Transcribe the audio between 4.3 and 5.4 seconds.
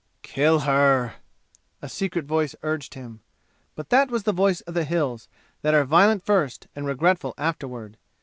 voice of the "Hills,"